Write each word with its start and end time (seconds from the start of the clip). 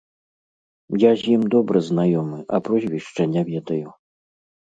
Я 1.03 1.11
з 1.19 1.29
ім 1.35 1.43
добра 1.55 1.79
знаёмы, 1.89 2.39
а 2.57 2.61
прозвішча 2.69 3.29
не 3.37 3.41
ведаю. 3.53 3.87